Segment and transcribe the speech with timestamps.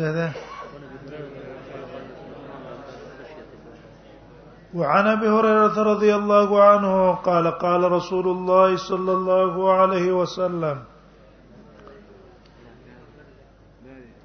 [0.00, 0.32] حمزة ذا
[4.74, 10.78] وعن ابي هريره رضي الله عنه قال قال رسول الله صلى الله عليه وسلم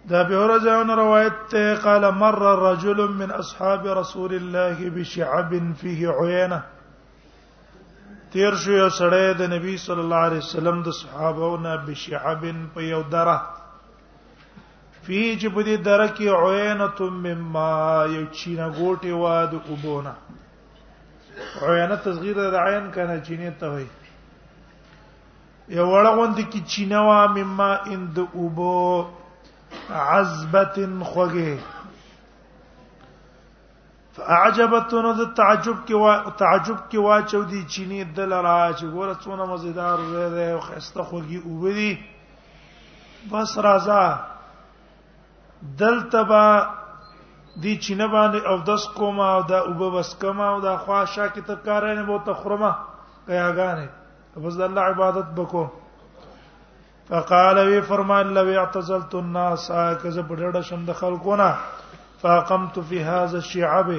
[0.09, 6.61] ذا ابي هريره نے قال مر رجل من اصحاب رسول الله بشعب فيه عيينه
[8.31, 12.81] تیر شو یو سړی د نبی صلی الله علیه وسلم د صحابو نه بشعب په
[12.81, 13.41] یو دره
[15.05, 17.71] فيه چې په دې درکه عینه مما
[18.15, 20.13] یو چینا ګوټه و د اوبونه
[21.61, 23.85] عینه تصغیر د عین کنه چینه ته وای
[25.77, 28.79] یو ورغوند کی چینا وا مما ان د اوبو
[30.15, 31.57] عذبتن خوګه
[34.15, 39.43] فاعجبتن د تعجب کې وا تعجب کې وا چودي چینه دل را چې ګوره څونه
[39.51, 41.95] مزیدار زه ده خسته خوګي اوبدي
[43.31, 44.03] بس رازا
[45.77, 46.67] دلته با
[47.61, 51.41] دی چینه باندې او دس کوما او دا وب بس کما او دا خواشه کی
[51.41, 52.75] ته کارانه بو ته خرمه
[53.27, 53.89] کیاګانه
[54.39, 55.67] بس الله عبادت بکو
[57.09, 61.55] فقال وی فرمان لو اعتزلت الناس کزه بډړه شم د خلقونه
[62.21, 63.93] فقمت في هذا الشعب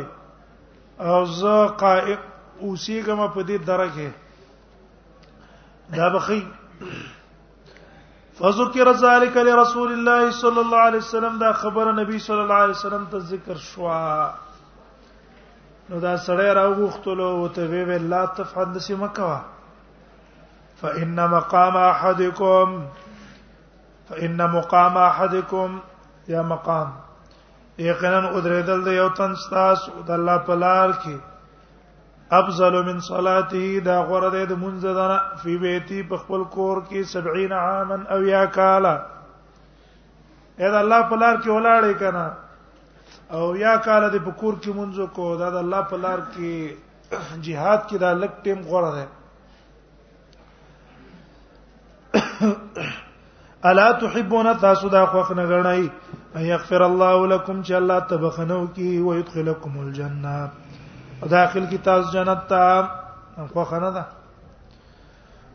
[1.01, 2.19] او زه قائق
[2.61, 4.11] اوسیګم په دې درکه
[5.97, 6.43] دا بخي
[8.41, 13.05] فذكر ذلك لرسول الله صلى الله عليه وسلم دا خبر نبی صلی الله علیه وسلم
[13.11, 13.89] ته ذکر شو
[15.89, 19.39] نو دا سړی راوغختلو او ته وی وی لا تفعل د سیمه کوا
[20.81, 22.81] فان مقام احدكم
[24.09, 25.79] فان مقام احدكم
[26.35, 26.89] یا مقام
[27.85, 31.17] یقینا ادریدل د یو تن ستاس د الله پلار کې
[32.39, 37.53] افضل من صلاته دا غره د منځ دنا فی بیتی په خپل کور کې 70
[37.65, 38.95] عاما او یا کالا
[40.59, 42.27] اې دا الله په لار کې ولاړې کنا
[43.39, 47.45] او یا کالا د په کور کې منځ کو دا د الله په لار کې
[47.47, 49.07] jihad کې دا لک ټیم غره ده
[53.71, 55.89] الا تحبون تاسو دا خوښ نه غړنئ
[56.43, 60.37] ايغفر الله لكم چې الله تبخنو کی ويدخلكم الجنه
[61.31, 62.89] داخل کی تاسو جنت ته
[63.53, 64.05] خو خنه ده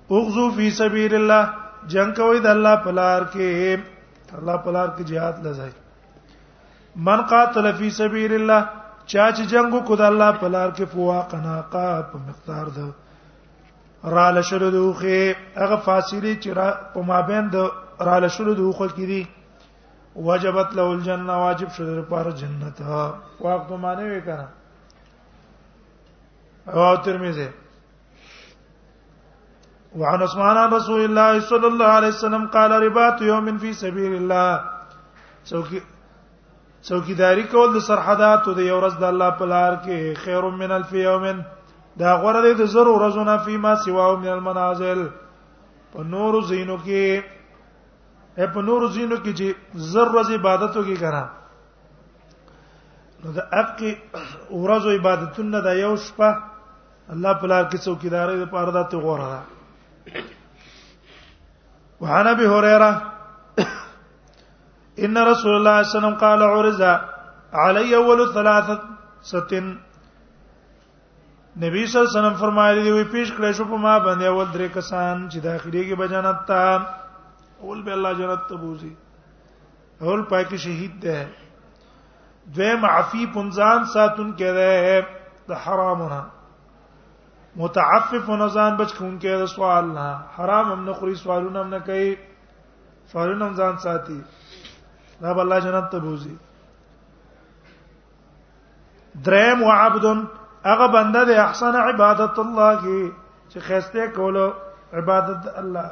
[0.08, 1.50] اوغزو فی سبیل الله
[1.94, 3.80] جنگ کوي د الله پلار کې
[4.40, 5.72] الله پلار کې jihad لځای
[7.10, 8.64] من قاتل فی سبیل الله
[9.06, 12.94] چا چې جنگ کو د الله پلار کې فوا قناقه په مقدار ده
[14.18, 15.24] را لشل دوخه
[15.56, 17.72] هغه فاصله چې را په مابین د
[18.12, 19.28] را لشل دوخه کې دي
[20.30, 22.82] وجبت له الجنه واجب شول لپاره جنت
[23.40, 24.59] واقع معنی وکړه
[26.74, 27.50] رواه الترمذي
[29.96, 34.52] وعن عثمان رسول الله صلى الله عليه وسلم قال رباط يوم في سبيل الله
[36.90, 40.72] څوک داری کول د سرحداتو د یو ورځ د الله په لار کې خیر من
[40.72, 41.26] الف یوم
[42.02, 45.02] دا غوړه دی د زرو ورځو نه فيما سوا من المنازل
[45.94, 47.22] په نور زینو کې
[48.54, 49.54] په نور زینو کې چې
[49.96, 51.30] زر ورځ عبادتو کې کرا
[53.24, 53.92] نو دا اقي
[54.50, 56.30] ورځو عبادتونه د یو شپه
[57.14, 59.42] الله په لار کې څوکیدارې د پاره دته غوړه ده
[62.06, 62.92] وعن ابي هريره
[63.64, 66.82] ان رسول الله صلى الله عليه وسلم قال عرض
[67.66, 68.78] علي اول ثلاثه
[69.32, 69.68] ستن
[71.66, 74.48] نبی صلی الله علیه وسلم فرمایلی دی وی پیش کړی شو په ما باندې اول
[74.54, 76.64] درې کسان چې داخليږي به جنت ته
[77.62, 78.94] اول به الله جنت ته بوزي
[80.02, 81.20] اول پای کې شهید ده
[82.58, 84.70] دویم عفی پنځان ساتون کې ده
[85.48, 86.22] د حرامونه
[87.62, 90.04] متعفف نزان بچ کون کې د سوال نه
[90.36, 92.12] حرام هم نه خوري سوالونه هم نه کوي
[93.14, 94.14] سوالونه هم ځان ساتي
[95.24, 96.36] دا بل الله جنت ته بوزي
[99.26, 100.08] درم وعبد
[100.70, 104.46] هغه بنده د احسن عبادت الله کې چې خسته کولو
[105.02, 105.90] عبادت الله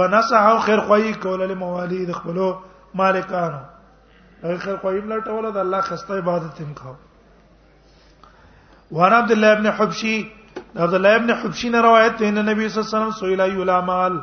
[0.00, 2.50] ونصح خیر خوې کول له موالید خپلو
[3.02, 3.62] مالکانو
[4.42, 7.10] هغه خیر خوې ملټول د الله خسته عبادت هم کاوه
[8.92, 10.16] وعن عبد الله بن حبشي
[10.76, 13.60] عبد الله بن حبشي نے روایت ہے ان نبی صلی اللہ علیہ وسلم سویل ایو
[13.62, 14.16] العمل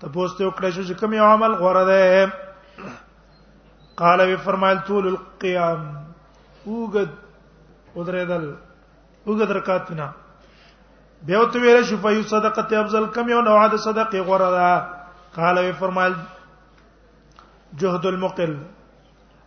[0.00, 2.26] تاسو ته وکړی شو چې کوم یو عمل غور دے
[4.00, 5.80] قال وی فرمایا طول القيام
[6.66, 8.44] وګد ودریدل
[9.38, 10.10] دل رکاتونه
[11.28, 14.40] بیا بیوت ویل شو په یو صدقه ته افضل کم یو نو عاد صدقہ غور
[14.56, 14.68] دا
[15.38, 16.12] قال وی فرمایا
[17.78, 18.54] جهد المقل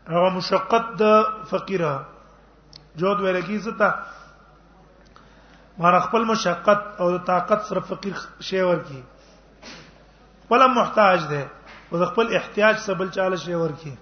[0.10, 1.24] او مشقت د
[1.54, 1.96] فقیره
[3.04, 3.92] جهد ورکی زته
[5.78, 9.02] مر خپل مشقت او طاقت سره فقیر شی ورکی
[10.46, 11.46] خپل محتاج ده
[11.90, 13.94] او خپل احتیاج سره بل چاله شی ورکی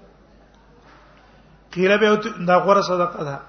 [1.72, 2.16] قیل به
[2.48, 3.40] دا غوړه صدقه ده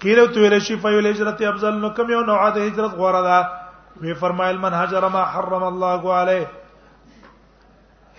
[0.00, 3.48] قیل تو ویل شي فیل هجرت افضل نو کوم یو نوعه ده هجرت غوړه ده
[4.02, 6.46] وی فرمایل من هاجر ما حرم الله علیه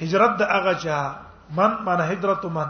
[0.01, 1.15] هجرت د هغه چا
[1.55, 2.69] من من هجرت من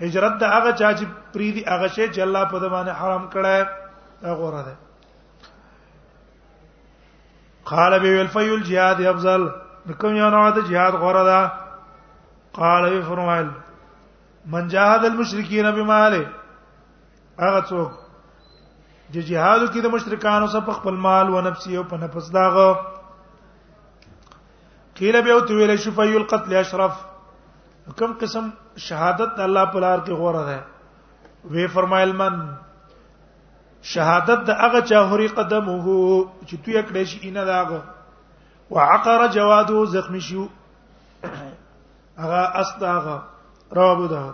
[0.00, 1.04] هجرت د هغه چا چې
[1.34, 3.80] پریدي هغه شی چې الله په دمانه حرام کړه
[4.24, 4.76] هغه غوړه ده
[7.66, 9.46] قال به ویل فیل jihad افضل
[9.98, 11.52] کوم یو نوع د jihad غوړه ده
[12.58, 13.48] قال وی فرمایل
[14.52, 16.20] من جاهد المشرکین بماله
[17.38, 17.90] هغه څوک
[19.12, 22.68] چې jihad کوي د مشرکانو سره خپل مال او نفس او په نفس داغه
[25.00, 26.94] قیل به او تو ویل شو فیل قتل اشرف
[28.02, 28.48] کوم قسم
[28.86, 30.64] شهادت الله په لار کې غوړه ده
[31.56, 32.40] وی فرمایل من
[33.94, 37.76] شهادت د هغه چا هري قدمه چې تو یې کړی شي ان داغه
[38.76, 40.46] وعقر جوادو زخم شو
[42.24, 43.14] هغه استاغه
[43.80, 44.24] رواه ده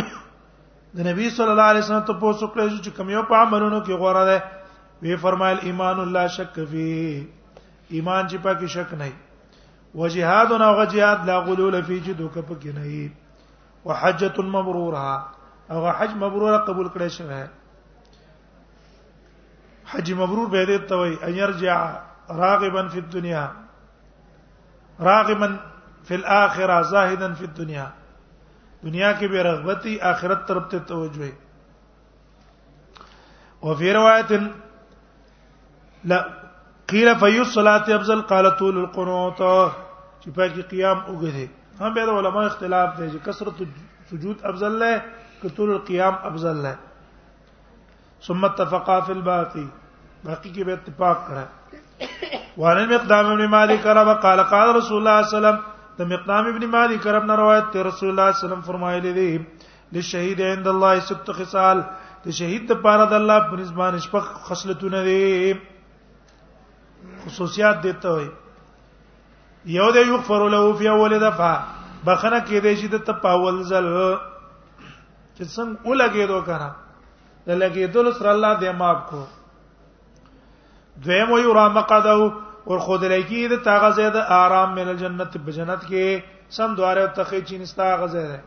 [0.00, 4.02] د نبی صلی الله علیه وسلم ته پوښتنه کړې چې کوم یو په عملونو کې
[4.02, 4.52] غوړه ده
[5.04, 6.90] وی فرمایل ایمان الله شک فی
[7.96, 9.10] ایمان چې پکې شک نه
[9.96, 13.06] وجهاد او غ جهاد لا غلول فی جدو کپ کې نه وي
[13.90, 15.06] وحجۃ المبرورہ
[15.74, 17.40] او حج مبرور قبول کړی شوی
[19.92, 21.76] حج مبرور به دې ته وای ان يرجع
[22.40, 23.44] راغبا فی الدنيا
[25.08, 25.48] راغبا
[26.10, 27.86] فی الاخره زاهدا فی الدنيا
[28.82, 31.32] دنیا کې به رغبتي اخرت طرف ته توجه
[33.62, 34.30] او فی روایت
[36.12, 36.20] لا
[36.94, 39.40] قيل فی الصلاه افضل قال طول القنوت
[40.26, 41.46] چې په کې قیام وګړي
[41.80, 43.58] هم به ولا علماء اختلاف دی چې کثرت
[44.10, 44.92] سجود افضل ده
[45.42, 46.72] کثرت القيام افضل ده
[48.26, 49.66] ثم اتفقا في الباقي
[50.26, 51.44] باقي کې به اتفاق کړه
[52.62, 55.60] وان المقدام ابن مالک رب قال قال رسول الله صلى الله عليه وسلم
[55.98, 59.28] د مقدام ابن مالک رب روایت ته رسول الله صلى الله عليه وسلم فرمایلی دی
[59.96, 61.84] للشهيد عند الله ست خصال
[62.24, 65.54] ته شهید ته پاره د الله په نسبت شپه خصلتونه دي
[67.26, 68.26] خصوصیات دیته وي
[69.74, 71.58] یو د یغفر له فی اول دفعه
[72.06, 73.88] بخنه کې دې چې د تپاول زل
[75.36, 76.70] چې څنګه ولګې دو کنه
[77.46, 79.24] د لګې دل سره الله دې معاف کو
[81.06, 82.32] دویم وی را مقدو
[82.66, 86.20] ور خود لکی د تاغزه د آرام من الجنت په جنت کې
[86.58, 88.40] سم دواره تخی چین استا غزه ده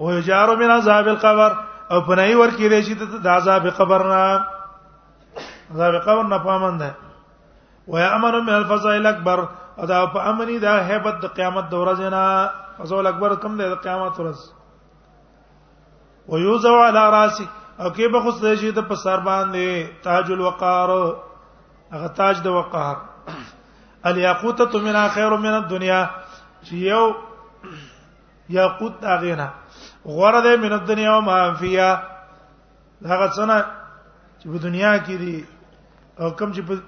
[0.00, 1.52] او یجارو من عذاب القبر
[1.90, 4.44] او پنای ور کې دې چې د عذاب قبر نه
[5.72, 6.90] عذاب قبر نه پامند ده
[7.88, 9.44] و امر من الفضائل اکبر
[9.84, 13.74] ادا په امني دا hebat د قیامت د ورځې نه فضل اکبر کم دی د
[13.82, 14.38] قیامت ورځ
[16.28, 17.46] و یوزو علی راسی
[17.80, 20.90] او کې به خو سړي شي د پسار باندې تاج الوقار
[21.94, 22.96] هغه تاج د وقار
[24.10, 26.00] الیاقوتۃ من خیر من الدنیا
[26.62, 27.14] چې یو
[28.58, 29.48] یاقوت هغه نه
[30.04, 32.02] غوړه ده من الدنیا او ما فیها
[33.04, 33.64] هغه څنګه
[34.38, 35.46] چې په دنیا کې دي
[36.20, 36.78] او کم چې په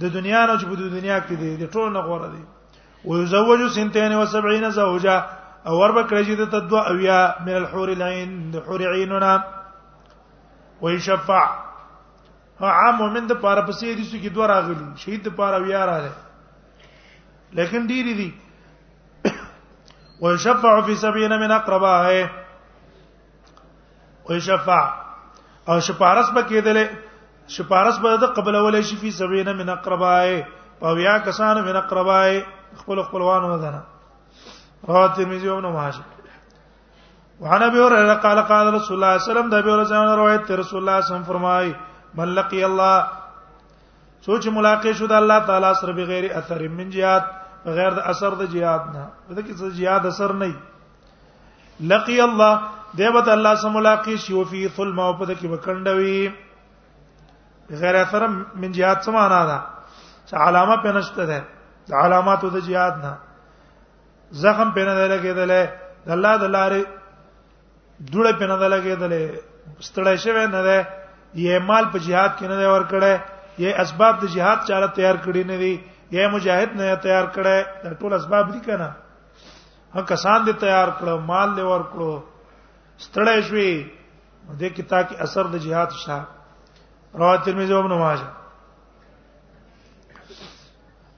[0.00, 2.42] د دنیا نه چې په دنیا کې دي د ټول نه غوړه دي
[3.06, 5.16] او یزوج سنتین و 70 زوجا
[5.68, 9.32] او ور به کړی چې ته دوا او یا من الحور العين د حور عیننا
[10.82, 11.44] ويشفع
[12.78, 17.86] عام مومن د پاره پسې دي چې دوه راغلي شهید د پاره ویا راغلي لیکن
[17.92, 18.30] ډیر دي
[20.22, 22.30] ويشفع في سبعين من اقربائه
[24.30, 24.82] ويشفع
[25.68, 27.09] او شفاعت به کېدلې
[27.48, 30.42] شپارس به د قبل اولې شي فی سبین من اقربای
[30.82, 32.40] او یا کسان من اقربای
[32.80, 33.82] خپل خپلوانو نه ده
[34.88, 36.02] رواه ترمذی او ابن ماجه
[37.40, 40.50] وعن ابي هريره قال قال رسول الله صلى الله عليه وسلم د ابي هريره روایت
[40.50, 41.74] رسول الله صلی الله فرمای
[42.14, 43.06] من لقي الله
[44.22, 47.22] سوچ ملاقات شو د الله تعالی سره بغیر اثر من جهاد
[47.66, 50.56] بغیر د اثر د جهاد نه دا کی څه جهاد اثر نه
[51.92, 52.60] لقي الله
[52.94, 56.30] دیوت الله سره ملاقات شي او فی ظلم او په دې کې وکندوي
[57.78, 59.58] غیر اثر من جهاد څه معنا ده
[60.26, 61.44] چې علامه پنشته ده
[61.90, 63.12] د علاماتو د جهاد نه
[64.44, 65.68] زخم پنه ده لګیدلې
[66.06, 69.38] د الله د لارې دوړه پنه ده لګیدلې
[69.90, 70.78] ستړی شوی نه ده
[71.34, 73.18] یې مال په جهاد کې نه دی ور کړی
[73.58, 75.72] یې اسباب د جهاد چاره تیار کړی نه دي
[76.12, 78.90] یې مجاهد نه تیار کړی دا ټول اسباب دي کنه
[79.94, 82.22] هغه کسان دې تیار کړو مال دې ور کړو
[83.06, 83.72] ستړی شوی
[84.60, 86.20] دې کې تا کې اثر د جهاد شته
[87.14, 88.26] رواه الترمذي وابن ماجه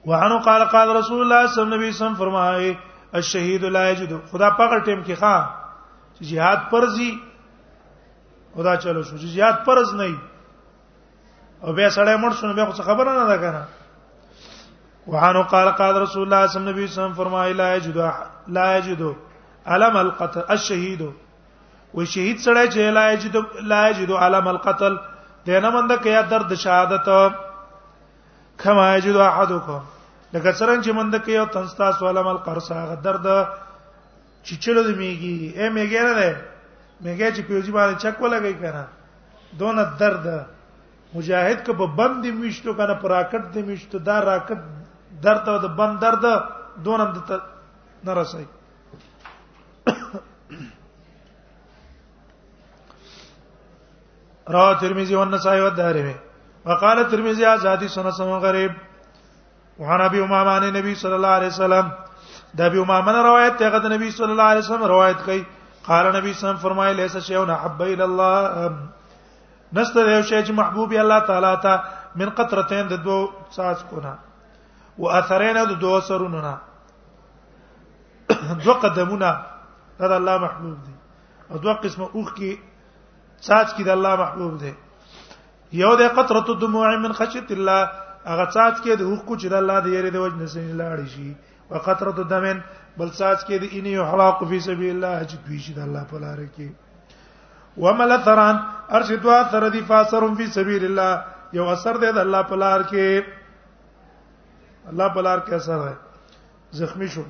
[0.05, 2.77] وعنه قال قال رسول الله صلی الله علیه وسلم فرمایي
[3.13, 5.35] الشهید لا یجد خدا پغه ټیم کې ښا
[6.17, 7.19] چې jihad فرضي
[8.55, 10.17] خدا چلو شو چې jihad فرض نه وي
[11.63, 13.65] او بیا سړی مړ شو نو بیا څه خبره نه ده کنه
[15.07, 17.97] وعنه قال قال رسول الله صلی الله علیه وسلم فرمایي لا یجد
[18.47, 19.01] لا یجد
[19.65, 21.01] علم القتل الشهید
[21.95, 24.97] و شهید سړی چې لا یجد لا یجد علم القتل
[25.45, 27.07] دینه مند کیا درد شهادت
[28.61, 29.81] کما یجد احدکم
[30.33, 33.27] لکه څنګه چې مند کیا تنستا سوالم القرصا درد
[34.45, 36.29] چچلو دی میږي اے میګه نه ده
[37.03, 38.85] میګه چې پیوځي باندې چک ولګی کنه
[39.59, 40.25] دون درد
[41.15, 44.59] مجاهد کو په بند میشتو کنه پراکټ دی میشتو دا راکټ
[45.23, 46.23] درد او د بند درد
[46.83, 47.41] دونم د
[48.07, 48.45] نرسای
[54.49, 56.15] رواه ترمذي والنسائي والدارمي
[56.65, 58.71] وقال الترمذي هذا حديث سنة غريب
[59.79, 61.91] وعن ابي امامه عن النبي صلى الله عليه وسلم
[62.53, 65.45] دا ابي امامه روایت ته غد نبی صلی الله علیه وسلم روایت کوي
[65.87, 68.37] قال نبی صلی الله فرمایي ليس شيء احب الى الله
[69.73, 71.79] نستر یو شی چې محبوب الله تعالی ته
[72.15, 74.15] من قطرتين د دوه ساس کونه
[74.97, 76.57] و اثرین د دوه سرونو نه
[78.63, 79.39] دوه قدمونه
[79.99, 80.93] دا الله محبوب دي
[81.51, 82.72] او دوه قسمه اوخ کې
[83.41, 84.71] ساج کی د الله محبوب دی
[85.83, 87.81] یو د قطره الدموع من خشیت الله
[88.25, 90.97] هغه ساج کې د حقوق چې د الله د یری د وجه نه سین لاړ
[91.13, 91.31] شي
[91.69, 92.45] وقطره الدم
[92.97, 96.17] بل ساج کې د اني حلاق فی سبیل الله چې دوی شي د الله په
[96.25, 96.69] لار کې
[97.77, 98.55] ومل ثران
[98.97, 101.13] ارشد وا ثر دی فاسرم فی سبیل الله
[101.57, 103.07] یو اثر دی د الله په لار کې
[104.91, 105.95] الله په لار کې اثر دی
[106.81, 107.23] زخمی شو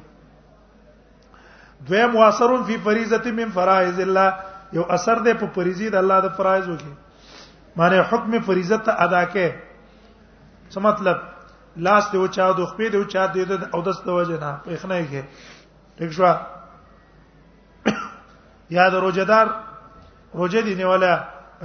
[1.88, 4.30] دویم واسرون فی فریضه من فرائض الله
[4.76, 9.22] یو اثر دی په فریضه د الله د فرایضو کې معنی حکم فریضه ته ادا
[9.34, 9.48] کې
[10.72, 11.18] څه مطلب
[11.88, 14.52] لاس دی او چا د خپې دی او چا دی او د ست وجه نه
[14.66, 15.22] په خنه کې
[15.98, 16.26] ټیک شو
[18.80, 19.48] یا د روزدار
[20.40, 21.14] روزه دی نیولا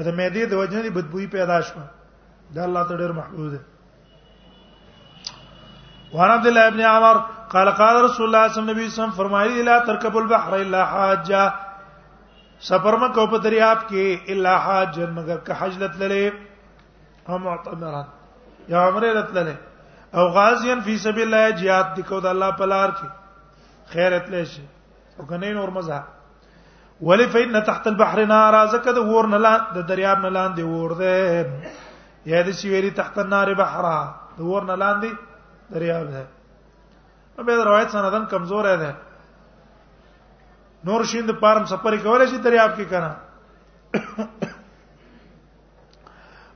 [0.07, 1.85] د مېدې د وجه نه بدبوې پیدا شوه
[2.57, 3.61] دا الله ته ډېر محبوب دی
[6.17, 7.17] وعن عبد الله ابن عمر
[7.55, 11.53] قال قال رسول الله صلى الله عليه وسلم فرمایي لا تركب البحر الا حاجه
[12.67, 16.33] سفر مکو په دریاب کې الا حاج مگر که حج لتللې
[17.29, 18.05] هم معتمران
[18.75, 19.55] یا عمره لتللې
[20.15, 23.07] او غازیان فی سبیل الله jihad دکو د الله په لار کې
[23.95, 24.63] خیر لتلې شي
[25.19, 26.03] او کنه نور مزه
[27.09, 32.33] ولی فین تحت البحر نار زکه د ور نه د دریاب نه لاندې ور ده
[32.33, 33.99] یا د شی ویری تحت النار بحرا
[34.39, 35.11] د ور نه لاندې
[35.75, 36.27] دریاب ده
[37.51, 38.91] په روایت سندن کمزور ده
[40.85, 43.15] نور شیند پارم سفر کولای شي دریاب کې کنه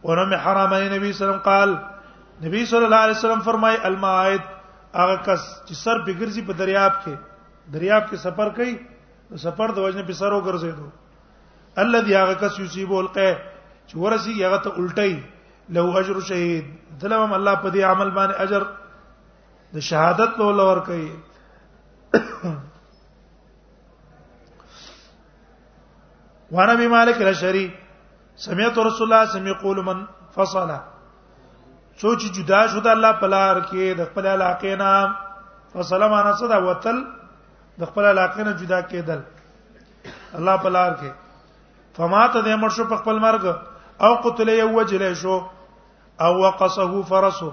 [0.03, 1.75] ورم حرام نبی صلی الله علیه وسلم قال
[2.47, 4.41] نبی صلی الله علیه وسلم فرمای الماعد
[4.95, 7.15] هغه کس چې سر بګرځي په دریاب کې
[7.75, 8.75] دریاب کې سفر کوي
[9.31, 10.89] نو سفر د وجنه په سر وګرځیدو
[11.85, 13.37] الذي هغه کس یصيبه القه
[13.89, 16.67] چې ورسي هغه ته الټي لو اجر شهید
[17.05, 18.67] دلهم الله په دې عمل باندې اجر
[19.79, 21.11] د شهادت په لور کوي
[26.53, 27.71] وانا ابي مالك الاشعري
[28.47, 30.05] سمعت رسول الله سمع يقول من
[30.37, 30.71] فصل
[32.03, 35.15] سوچ جدا شو د الله پلار کې د خپل علاقې نام
[35.73, 36.99] فصل معنا څه دا وتل
[37.81, 39.21] د خپل علاقې نه جدا کېدل
[40.41, 41.11] الله پلار کې
[42.01, 43.57] فمات د امر شو په خپل مرګ
[44.07, 45.39] او قتل یو وجل شو
[46.25, 47.51] او وقصه فرسه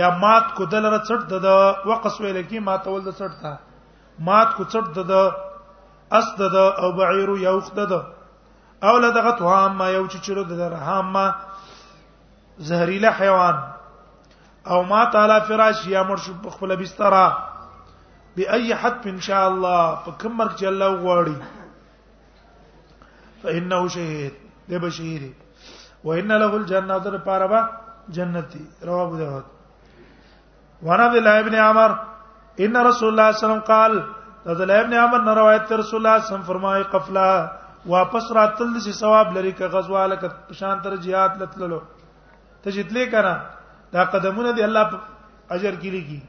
[0.00, 3.56] یا مات کو دل را څټ د وقص ویل کی ماتول د څټ تا
[4.30, 7.96] مات کو څټ د اس د او بعیر یوخ د
[8.82, 11.24] او لدغه توام ما یو چې چلو د درهم ما
[12.70, 13.54] زهريله حیوان
[14.70, 17.18] او ما تعالی فراش یا مرشو په خپل بستر
[18.36, 21.34] بأي حتم ان شاء الله فكم مرج الله غواړي
[23.42, 24.34] فانه شهيد
[24.68, 25.32] ده بشير
[26.04, 27.60] وان له الجنه در پاربا
[28.08, 29.44] جنتي رواه ابو داود
[30.82, 31.96] وانا عبد الله ابن عمر
[32.60, 34.04] ان رسول الله صلى الله عليه وسلم قال
[34.46, 37.30] عبد الله ابن عمر روایت رسول الله صلى الله عليه وسلم فرمای قفلا
[37.86, 41.82] واپس راتل دي ثواب لري که غزواله که پشان تر jihad لتللو
[42.62, 43.36] ته جتلې کړه
[43.92, 45.00] دا قدمونه دی الله
[45.50, 46.22] اجر کې لګي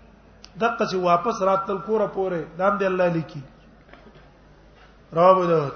[0.59, 3.41] دغه چې واپس راتل کوره پوره دام دی الله لکی
[5.13, 5.73] رواه داود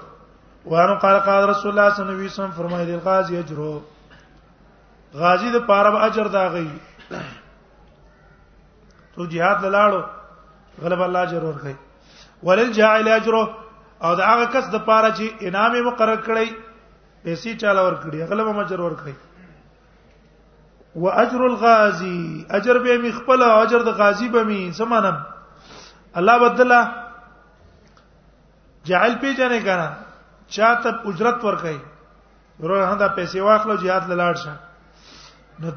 [0.64, 3.80] وانه قال قال رسول الله صلی الله علیه وسلم فرمایلی الغازی اجره
[5.14, 6.68] غازی د پاره به اجر دا غي
[9.14, 10.06] تو jihad لاړو
[10.82, 11.74] غلب الله اجر ورکړي
[12.42, 13.42] ولل جاعل اجره
[14.04, 16.48] او دا هغه کس د پاره چې انعام مقرر کړی
[17.24, 19.14] پیسې چاله ور کړی هغه له مجر ور کړی
[21.04, 25.26] واجر الغازی اجر به می خپل اجر د غازی به می سمانه
[26.22, 26.80] الله بدلا
[28.90, 29.90] جعل پی جنې کړه
[30.48, 31.78] چاته اجرت ور کړی
[32.60, 34.52] ورور هدا پیسې واخلو jihad لاړ شه
[35.60, 35.72] نو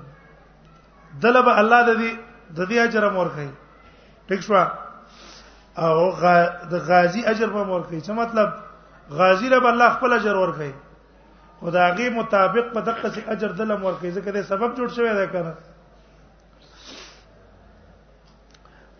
[1.25, 2.15] دلب الله د دې
[2.57, 3.49] د دې اجر مور کوي
[4.27, 4.53] ٹھیک شو
[5.77, 8.49] او غا د غازی اجر به ورکړي څه مطلب
[9.21, 10.71] غازی رب الله خپل اجر ورکړي
[11.61, 15.53] خدایغي مطابق په دقه سي اجر دلم ورکړي ځکه د سبب جوړ شوی دی کنه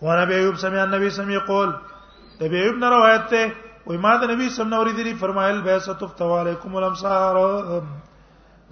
[0.01, 1.73] ورابي ایوب سمع النبي سمع يقول
[2.39, 3.51] د بي ایوب نه روایت ته
[3.85, 7.35] وای ما د نبی سم نو ورېدلی فرمایل بیسه تفت علیکم الامصار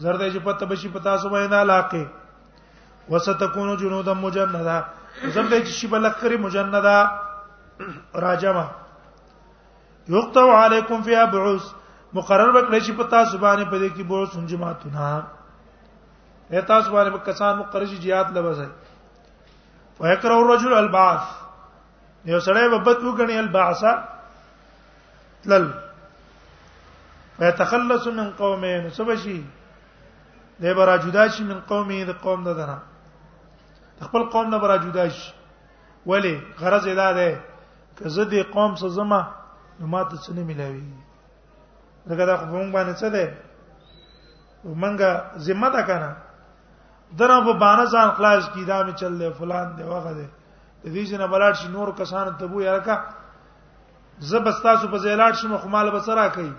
[0.04, 4.82] زرد چې پته بشي پتا سو باندې علاقه وستكون جنودا مجندا
[5.28, 6.98] زرد چې شی بلکري مجندا
[8.24, 8.65] راجمه
[10.08, 11.63] یقطع علیکم فیها بعوث
[12.13, 15.24] مقرر وکړی چې پتا سبحانه پدې کې بوس جماعتونه
[16.58, 18.70] اتا سبحانه کسان مقرر شي جهاد لبسای
[20.00, 21.24] فیکره الرجل البعث
[22.25, 23.92] یو سړی په بد وګڼي البعثا
[25.46, 25.63] تل
[27.38, 29.39] فیتخلص من قومه سبشی
[30.65, 32.77] دی برا جدا شي من قومه د قوم ددنه
[34.06, 35.27] خپل قوم نه برا جدا شي
[36.13, 37.27] ولی غرض ادا ده
[37.98, 39.22] که زه دې قوم سره زما
[39.80, 40.88] نو ماته څه نه ملاوي
[42.08, 43.26] لکه دا خو مونږ باندې څه ده
[44.66, 45.10] مونږه
[45.46, 46.10] ذمہ ده کنه
[47.18, 50.28] دره په باندې ځان خلاص کی دا می چل له فلان دی واغه دی
[50.84, 52.96] د دې جن بلاړ شي نور کسان ته بو یارکا
[54.20, 56.54] زبستا سو په زیلاړ شي مخمال بسرا کوي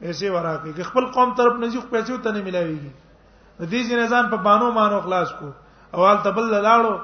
[0.00, 2.92] پیسې ورا کوي که خپل قوم طرف نه ځو پیسې ته نه ملاويږي
[3.58, 5.46] د دې جن ځان په بانو مانو خلاص کو
[5.92, 6.94] اول تبل لاړو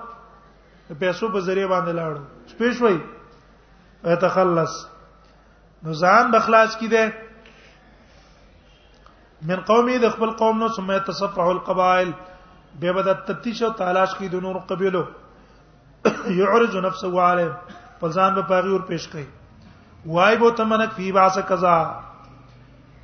[0.99, 2.99] پیسو په ذریعہ باندې لاړو سپیش وای
[4.13, 4.73] اتخلص
[5.85, 7.05] نو ځان بخلاص کیده
[9.51, 12.11] من قومي د خپل قوم نو ثم يتصفح القبائل
[12.83, 15.05] به بد تفتیش او تلاش کی د نور قبيلو
[16.41, 19.25] يعرج نفسه عليه په ځان به پاغي ور پیش کړي
[20.17, 21.77] وای بو تمنک فی باس قضا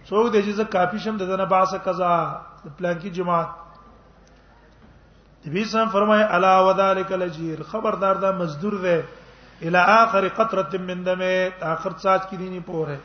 [0.06, 2.12] څوک دې چې زه کافی شم د نه باس قضا
[2.64, 3.58] د پلان کی جماعت
[5.46, 8.96] نبی صاحب فرمای الا وذالک الاجیر خبردار دا مزدور دی
[9.66, 12.98] الى اخر قطره من دمه اخر ساج کی دینی پور ہے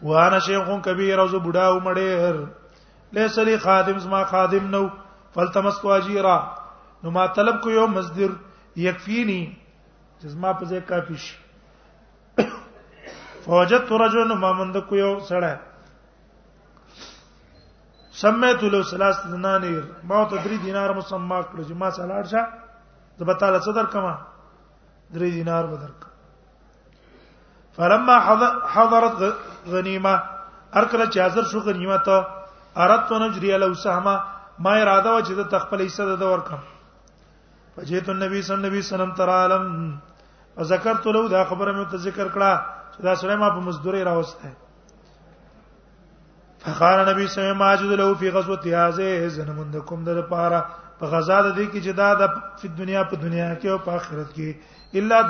[0.03, 2.35] وانا شیخ کبیر او زه بډا عمر ډیر
[3.13, 4.87] لیسلی خادم زما خادم نو
[5.35, 6.37] فالتمسک اجیرا
[7.03, 8.29] نو ما طلب کو یو مصدر
[8.85, 9.41] یکفینی
[10.21, 11.35] جسمه په ځای کافی شي
[13.45, 15.53] فوجت رجل ما مند کو یو سړی
[18.21, 22.43] سمیت له ثلاث دنانیر ما ته 3 دینار مسما کړ چې ما سلاړ شه
[23.19, 24.13] زبتا صدر کما
[25.17, 26.05] 3 دینار بدرک
[27.75, 28.17] فلما
[28.75, 29.21] حضرت
[29.71, 30.15] غنیمه
[30.73, 32.07] ارکل چې حاضر شو غنیمت
[32.75, 34.15] ارادت نجری له سهمه
[34.59, 36.59] ما اراده و چې د تخپل حصہ د ورکم
[37.75, 39.63] فجئت النبي صلی الله علیه وسلم تر عالم
[40.71, 42.51] ذکرت له دا خبره مې ته ذکر کړه
[42.93, 44.51] چې دا سره ما په مزدوري راوسته
[46.63, 47.61] فقال نبی صلی الله علیه وسلم
[47.91, 50.59] اجد له فی غزوه هذه زنمندکم در پاره
[50.99, 54.33] په غزا د دې کې جدا د په دنیا په دنیا کې او په آخرت
[54.33, 54.49] کې
[54.95, 55.21] الا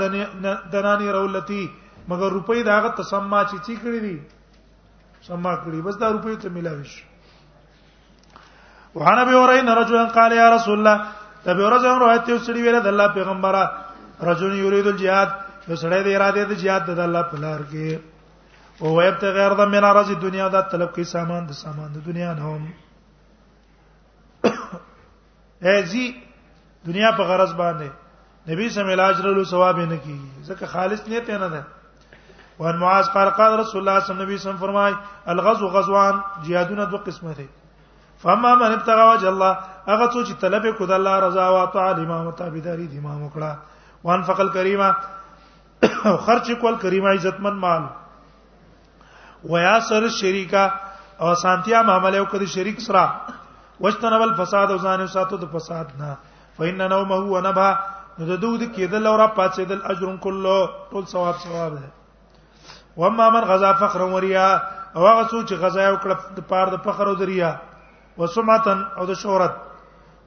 [0.73, 1.63] دنانی رولتی
[2.07, 4.19] مگر روپۍ داغه تسمع چې چی کړی دي
[5.27, 7.03] سما کړی بس دا روپۍ ته ملاوي شي
[8.95, 10.97] وحنا به اورین رجل قال یا رسول الله
[11.45, 13.63] دا به اورځه روایت یو سړي ویل د الله پیغمبره
[14.27, 15.29] رجل یرید الجihad
[15.67, 17.99] یو سړی د اراده د jihad د الله په لار کې
[18.81, 22.33] او ويبت غیر د من ارز دنیا دا طلب کوي سامان د سامان د دنیا
[22.33, 22.71] نه هم
[25.67, 26.05] هزي
[26.85, 27.89] دنیا په غرض باندې
[28.51, 31.63] نبی سم علاج رلو ثواب نه کیږي ځکه خالص نیت نه ده
[32.59, 34.93] وان معاذ قال قال رسول الله صلی الله علیه وسلم فرمای
[35.25, 37.47] الغزو غزوان جهادونه دوه قسمه دي
[38.23, 39.51] فما من ابتغى وجه الله
[39.87, 43.51] هغه څو چې طلب کو د الله رضا او طاعت امام تابعداري د امام وکړه
[44.03, 44.89] وان فقل کریمه
[46.25, 47.83] خرج کول کریمه عزتمن مال
[49.51, 50.63] ویا سر شریکا
[51.23, 53.11] او سانتیا معاملې وکړي شریک سره
[53.85, 56.15] وشتنبل فساد او ځان ساتو د فساد نه
[56.57, 57.69] فإن نومه ونبا
[58.19, 61.91] نو د دوی د کېدل او را پاتېدل اجر کله ټول ثواب ثواب ده
[63.01, 64.47] واما من غزا فخر وریا
[64.95, 67.51] او هغه څو چې غزا وکړه د پاره د فخر او دریا
[68.17, 69.53] وسمتن او د شهرت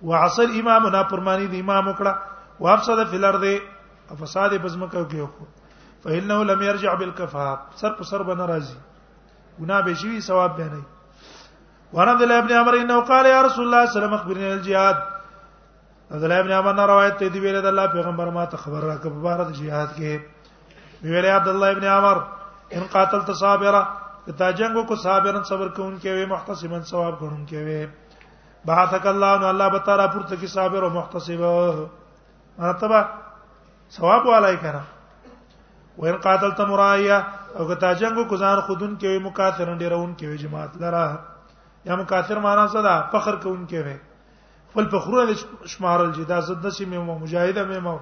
[0.08, 2.14] وعصر امامنا پرمانی د امام وکړه
[2.60, 3.44] وافسد فی الارض
[4.20, 5.48] فساد بزمکه کې وکړه
[6.04, 8.76] فإنه لم يرجع بالكفاف سر پر سر بن راضی
[9.60, 10.82] ګنا به شي ثواب به نه
[11.92, 14.44] وعن عبد الله بن عمر انه قال يا رسول الله صلى الله عليه وسلم اخبرني
[14.50, 14.96] عن الجهاد
[16.14, 19.20] عبد الله بن عمر روایت ته دی ویل د الله پیغمبر ما ته خبر راکړه
[19.26, 22.22] په اړه د جهاد کې ویل عبد الله بن عمر
[22.78, 23.80] ان قاتلت صابره
[24.38, 27.86] تا جنگو کو صابرن صبر کوون کې وي محتسبن ثواب غنون کې وي
[28.68, 31.40] بعثک الله نو الله به تعالی پورته کې صابر او محتسب
[32.62, 33.00] مرتبه
[33.96, 37.18] ثواب والای کړه وین قاتلت مرایا
[37.58, 41.04] او که تا جنگو کو ځان خودون کې وي مکاثرن ډیرون کې وي جماعت لره
[41.90, 43.96] یا مکاثر معنا څه ده فخر کوون کې وي
[44.78, 45.36] فل فخرونه
[45.74, 47.98] شمارل جدا زده سي مې مجاهده مې مو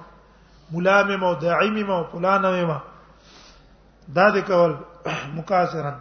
[0.71, 2.79] ملام مې مو داعی مې مو فلانه مې مو
[4.15, 4.75] دا د کول
[5.35, 5.95] مکاثرن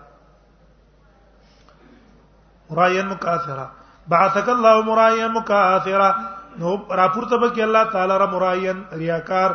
[2.73, 3.67] مرایا مکاثرا
[4.13, 6.11] بعثک الله مرایا مکاثرا
[6.61, 9.51] نو را پورته به کې الله تعالی را مرایان ریاکار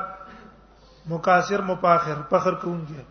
[1.12, 3.02] مکاسر مپاخر فخر کوونکی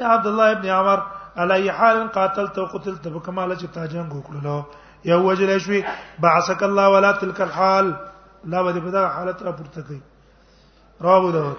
[0.00, 0.98] یا عبد الله ابن عمر
[1.42, 5.80] علی حال قاتلت وقتلت بکمال چې تاجان جنگ یا وجل شوی
[6.22, 7.92] بعثک الله ولا تلك الحال
[8.54, 10.00] لا به په دا حالت را پورته کوي
[11.06, 11.56] راو ده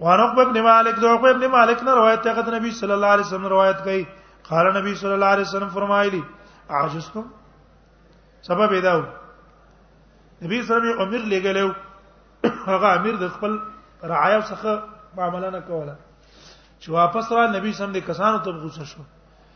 [0.00, 3.26] وان عقبه ابن مالک دو عقبه ابن مالک نه روایت ته نبی صلی الله علیه
[3.28, 4.04] وسلم روایت کوي
[4.50, 6.20] قال نبی صلی الله علیه وسلم فرمایلی
[6.76, 7.22] عاجزتم
[8.48, 9.00] سبب یې داو
[10.42, 11.72] نبی سره یې امیر لګلو
[12.72, 13.54] هغه امیر د خپل
[14.12, 15.94] رعایا څخه معامله نه کوله
[16.80, 19.02] چې واپس را نبی سم د کسانو ته غوسه شو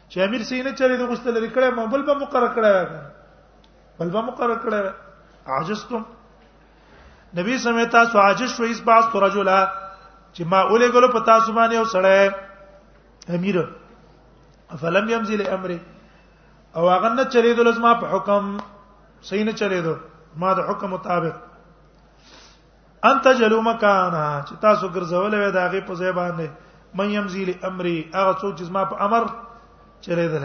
[0.09, 4.59] چې امیر سینې چلے د غوسه لري کړه مبل به مقرر کړه بل به مقرر
[4.59, 4.92] کړه
[5.53, 6.03] عاجزتم
[7.37, 9.61] نبی سمې تاسو عاجز شوئ اس باس رجلا
[10.35, 13.62] چې ما اولې ګلو پتا سبحانه یو سړی امیر
[14.83, 15.81] فلم يمزل امره
[16.77, 18.45] او هغه نه چلیدل زما په حکم
[19.29, 19.97] صحیح نه چلیدل
[20.41, 21.35] ما د حکم مطابق
[23.11, 26.47] انت جلو مکانا چې تاسو ګرځولې وې داغه په ځای باندې
[26.99, 29.23] من يمزيل امري هغه څوک چې زما په امر
[30.07, 30.45] چلیدل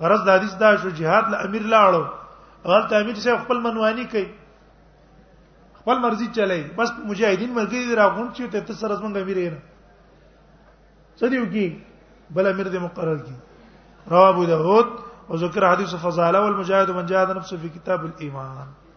[0.00, 2.02] غرض د حدیث دا شو jihad له امیر لاړو
[2.64, 4.28] هغه ته امیر څه خپل منوانی کوي
[5.82, 9.60] خپل مرزي چلای بس مجاهدین مرګي راغون چې ته سره زمونږ امیر یې نه
[11.20, 11.66] څه دیو کی
[12.34, 13.34] بل امیر دې مقرر کی
[14.08, 14.86] رواه ابو داود
[15.28, 18.89] وذكر حديث فضاله والمجاهد من جاهد نفسه في كتاب الايمان